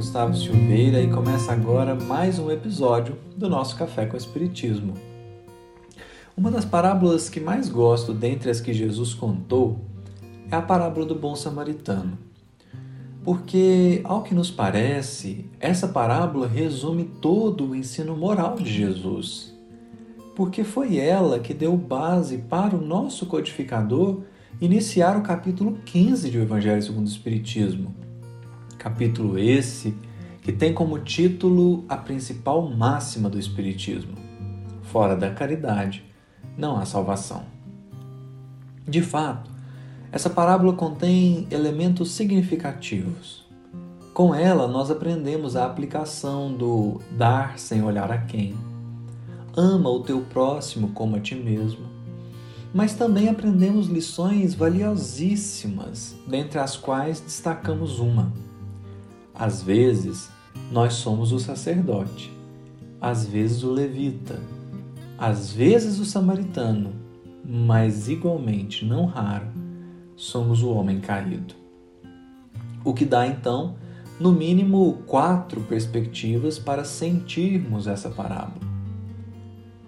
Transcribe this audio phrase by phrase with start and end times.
[0.00, 4.94] Gustavo Silveira e começa agora mais um episódio do nosso Café com Espiritismo.
[6.34, 9.78] Uma das parábolas que mais gosto dentre as que Jesus contou
[10.50, 12.16] é a parábola do bom samaritano.
[13.22, 19.54] Porque, ao que nos parece, essa parábola resume todo o ensino moral de Jesus.
[20.34, 24.22] Porque foi ela que deu base para o nosso codificador
[24.62, 27.94] iniciar o capítulo 15 do Evangelho segundo o Espiritismo
[28.80, 29.94] Capítulo esse
[30.40, 34.16] que tem como título a principal máxima do Espiritismo:
[34.84, 36.02] Fora da caridade
[36.56, 37.42] não há salvação.
[38.88, 39.50] De fato,
[40.10, 43.46] essa parábola contém elementos significativos.
[44.14, 48.54] Com ela, nós aprendemos a aplicação do dar sem olhar a quem,
[49.54, 51.84] ama o teu próximo como a ti mesmo,
[52.72, 58.32] mas também aprendemos lições valiosíssimas, dentre as quais destacamos uma
[59.40, 60.30] às vezes,
[60.70, 62.30] nós somos o sacerdote,
[63.00, 64.38] às vezes o levita,
[65.16, 66.92] às vezes o samaritano,
[67.42, 69.46] mas igualmente, não raro,
[70.14, 71.54] somos o homem caído.
[72.84, 73.76] O que dá então,
[74.20, 78.68] no mínimo, quatro perspectivas para sentirmos essa parábola.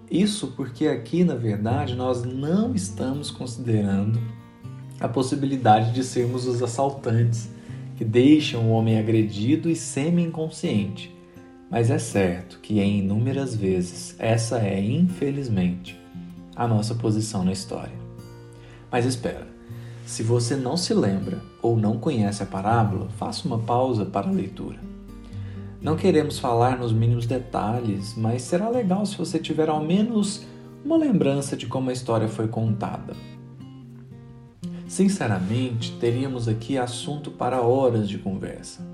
[0.09, 4.19] Isso porque aqui, na verdade, nós não estamos considerando
[4.99, 7.53] a possibilidade de sermos os assaltantes
[7.95, 11.13] que deixam o homem agredido e semi-inconsciente.
[11.69, 15.99] Mas é certo que em inúmeras vezes essa é, infelizmente,
[16.55, 17.97] a nossa posição na história.
[18.91, 19.47] Mas espera,
[20.05, 24.31] se você não se lembra ou não conhece a parábola, faça uma pausa para a
[24.31, 24.77] leitura.
[25.81, 30.45] Não queremos falar nos mínimos detalhes, mas será legal se você tiver ao menos
[30.85, 33.15] uma lembrança de como a história foi contada.
[34.93, 38.85] Sinceramente, teríamos aqui assunto para horas de conversa,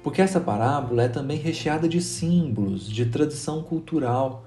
[0.00, 4.44] porque essa parábola é também recheada de símbolos, de tradição cultural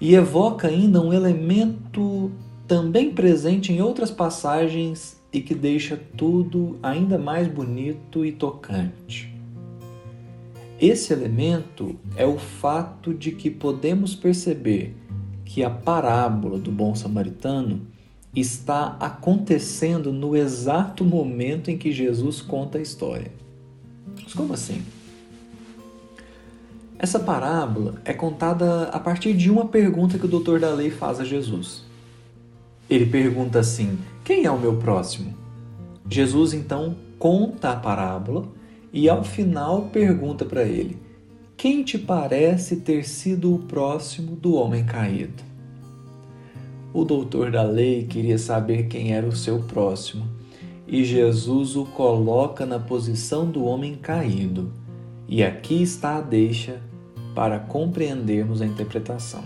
[0.00, 2.32] e evoca ainda um elemento
[2.66, 9.30] também presente em outras passagens e que deixa tudo ainda mais bonito e tocante.
[10.80, 14.96] Esse elemento é o fato de que podemos perceber
[15.44, 17.86] que a parábola do bom samaritano
[18.34, 23.32] está acontecendo no exato momento em que Jesus conta a história.
[24.22, 24.82] Mas como assim?
[26.98, 31.20] Essa parábola é contada a partir de uma pergunta que o doutor da lei faz
[31.20, 31.84] a Jesus.
[32.90, 35.32] Ele pergunta assim: Quem é o meu próximo?
[36.10, 38.48] Jesus então conta a parábola
[38.92, 40.98] e ao final pergunta para ele:
[41.56, 45.47] Quem te parece ter sido o próximo do homem caído?
[46.92, 50.26] O doutor da lei queria saber quem era o seu próximo,
[50.86, 54.72] e Jesus o coloca na posição do homem caído.
[55.28, 56.80] E aqui está a deixa
[57.34, 59.44] para compreendermos a interpretação.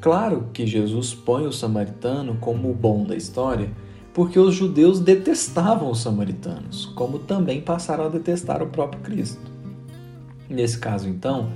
[0.00, 3.70] Claro que Jesus põe o samaritano como o bom da história,
[4.12, 9.50] porque os judeus detestavam os samaritanos, como também passaram a detestar o próprio Cristo.
[10.48, 11.48] Nesse caso, então,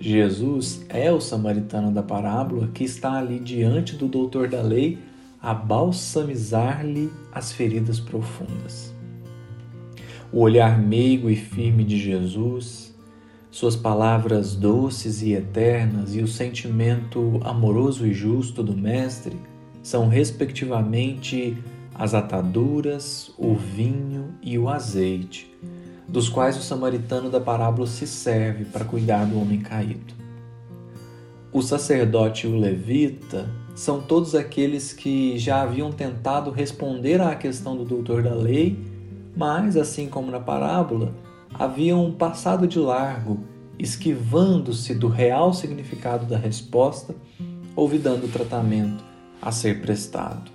[0.00, 4.98] Jesus é o samaritano da parábola que está ali diante do doutor da lei
[5.42, 8.94] a balsamizar-lhe as feridas profundas.
[10.32, 12.94] O olhar meigo e firme de Jesus,
[13.50, 19.36] suas palavras doces e eternas e o sentimento amoroso e justo do Mestre
[19.82, 21.56] são, respectivamente,
[21.94, 25.50] as ataduras, o vinho e o azeite
[26.08, 30.14] dos quais o samaritano da parábola se serve para cuidar do homem caído.
[31.52, 37.76] O sacerdote e o levita são todos aqueles que já haviam tentado responder à questão
[37.76, 38.78] do doutor da lei,
[39.36, 41.14] mas, assim como na parábola,
[41.54, 43.40] haviam passado de largo,
[43.78, 47.14] esquivando-se do real significado da resposta,
[47.76, 49.04] olvidando o tratamento
[49.40, 50.50] a ser prestado.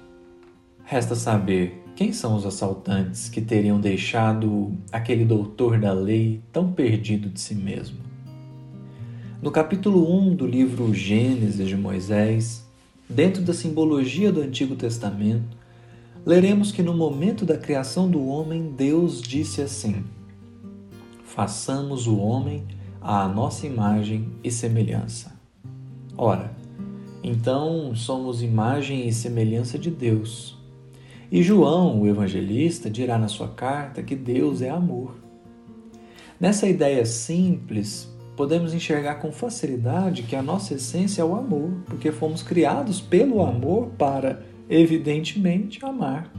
[0.84, 7.30] Resta saber quem são os assaltantes que teriam deixado aquele doutor da lei tão perdido
[7.30, 7.98] de si mesmo?
[9.40, 12.66] No capítulo 1 do livro Gênesis de Moisés,
[13.08, 15.56] dentro da simbologia do Antigo Testamento,
[16.26, 20.04] leremos que no momento da criação do homem, Deus disse assim:
[21.24, 22.64] Façamos o homem
[23.00, 25.32] à nossa imagem e semelhança.
[26.18, 26.52] Ora,
[27.24, 30.53] então somos imagem e semelhança de Deus
[31.34, 35.16] e João, o evangelista, dirá na sua carta que Deus é amor.
[36.40, 38.08] Nessa ideia simples,
[38.38, 43.44] podemos enxergar com facilidade que a nossa essência é o amor, porque fomos criados pelo
[43.44, 46.32] amor para, evidentemente, amar.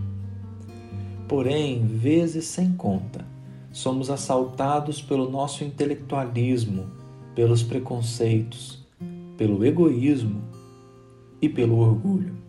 [1.26, 3.26] Porém, vezes sem conta,
[3.72, 6.86] somos assaltados pelo nosso intelectualismo,
[7.34, 8.86] pelos preconceitos,
[9.36, 10.40] pelo egoísmo
[11.42, 12.43] e pelo orgulho.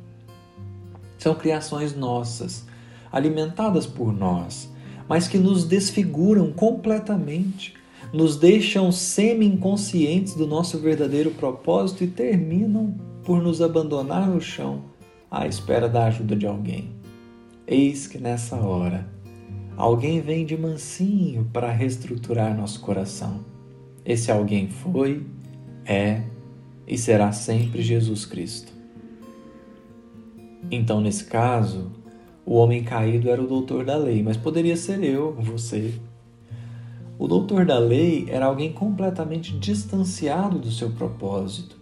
[1.26, 2.68] São criações nossas,
[3.12, 4.72] alimentadas por nós,
[5.10, 7.74] mas que nos desfiguram completamente,
[8.14, 12.94] nos deixam semi-inconscientes do nosso verdadeiro propósito e terminam
[13.24, 14.84] por nos abandonar no chão
[15.32, 16.92] à espera da ajuda de alguém.
[17.66, 19.10] Eis que nessa hora,
[19.76, 23.44] alguém vem de mansinho para reestruturar nosso coração.
[24.06, 25.26] Esse alguém foi,
[25.88, 26.22] é
[26.88, 28.75] e será sempre Jesus Cristo.
[30.72, 31.92] Então, nesse caso,
[32.46, 35.94] o homem caído era o doutor da lei, mas poderia ser eu, você.
[37.18, 41.78] O doutor da lei era alguém completamente distanciado do seu propósito,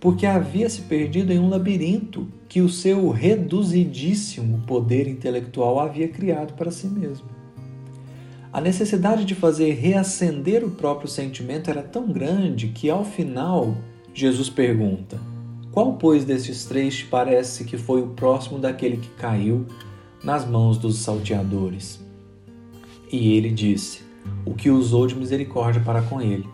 [0.00, 6.54] porque havia se perdido em um labirinto que o seu reduzidíssimo poder intelectual havia criado
[6.54, 7.28] para si mesmo.
[8.52, 13.76] A necessidade de fazer reacender o próprio sentimento era tão grande que, ao final,
[14.12, 15.18] Jesus pergunta:
[15.74, 19.66] Qual, pois, destes três te parece que foi o próximo daquele que caiu
[20.22, 22.00] nas mãos dos salteadores?
[23.10, 24.02] E ele disse:
[24.46, 26.48] O que usou de misericórdia para com ele.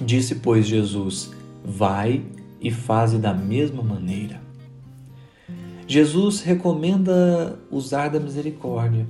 [0.00, 1.32] Disse, pois, Jesus:
[1.62, 2.24] Vai
[2.62, 4.40] e faze da mesma maneira.
[5.86, 9.06] Jesus recomenda usar da misericórdia,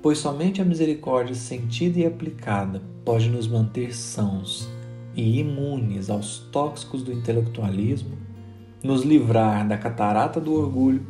[0.00, 4.72] pois somente a misericórdia sentida e aplicada pode nos manter sãos
[5.14, 8.16] e imunes aos tóxicos do intelectualismo,
[8.82, 11.06] nos livrar da catarata do orgulho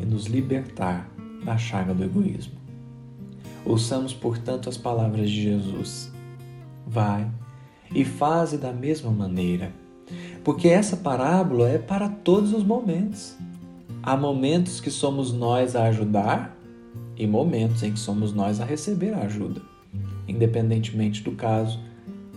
[0.00, 1.10] e nos libertar
[1.44, 2.54] da chaga do egoísmo.
[3.64, 6.12] Ouçamos, portanto, as palavras de Jesus.
[6.86, 7.30] Vai
[7.94, 9.72] e faze da mesma maneira
[10.44, 13.36] porque essa parábola é para todos os momentos.
[14.02, 16.56] Há momentos que somos nós a ajudar
[17.16, 19.60] e momentos em que somos nós a receber a ajuda.
[20.26, 21.78] Independentemente do caso,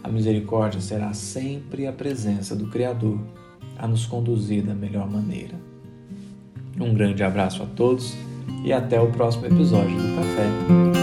[0.04, 3.20] a misericórdia será sempre a presença do Criador
[3.78, 5.56] a nos conduzir da melhor maneira.
[6.80, 8.14] Um grande abraço a todos
[8.66, 11.03] e até o próximo episódio do Café